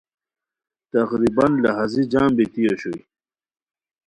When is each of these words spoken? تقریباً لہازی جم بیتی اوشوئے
تقریباً 0.93 1.45
لہازی 1.63 2.03
جم 2.11 2.27
بیتی 2.37 2.61
اوشوئے 2.67 3.01